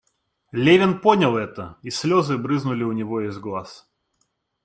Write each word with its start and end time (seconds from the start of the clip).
Левин 0.51 0.99
понял 0.99 1.37
это, 1.37 1.77
и 1.83 1.91
слезы 1.91 2.35
брызнули 2.35 2.83
у 2.83 2.91
него 2.91 3.21
из 3.21 3.37
глаз. 3.37 3.87